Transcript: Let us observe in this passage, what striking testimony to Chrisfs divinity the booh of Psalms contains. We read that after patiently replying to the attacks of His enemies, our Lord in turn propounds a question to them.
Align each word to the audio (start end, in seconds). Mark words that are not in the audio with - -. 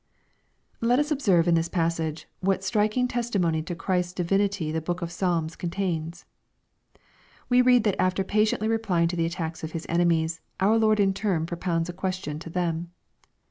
Let 0.81 0.97
us 0.97 1.11
observe 1.11 1.47
in 1.47 1.53
this 1.53 1.69
passage, 1.69 2.27
what 2.39 2.63
striking 2.63 3.07
testimony 3.07 3.61
to 3.61 3.75
Chrisfs 3.75 4.15
divinity 4.15 4.71
the 4.71 4.81
booh 4.81 4.99
of 4.99 5.11
Psalms 5.11 5.55
contains. 5.55 6.25
We 7.49 7.61
read 7.61 7.83
that 7.83 8.01
after 8.01 8.23
patiently 8.23 8.67
replying 8.67 9.09
to 9.09 9.15
the 9.15 9.27
attacks 9.27 9.63
of 9.63 9.73
His 9.73 9.85
enemies, 9.87 10.41
our 10.59 10.79
Lord 10.79 10.99
in 10.99 11.13
turn 11.13 11.45
propounds 11.45 11.87
a 11.87 11.93
question 11.93 12.39
to 12.39 12.49
them. 12.49 12.89